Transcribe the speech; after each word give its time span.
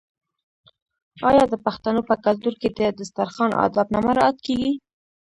آیا 1.29 1.43
د 1.49 1.55
پښتنو 1.65 2.01
په 2.09 2.15
کلتور 2.25 2.53
کې 2.61 2.69
د 2.71 2.79
دسترخان 2.99 3.51
اداب 3.65 3.87
نه 3.95 3.99
مراعات 4.05 4.37
کیږي؟ 4.45 4.71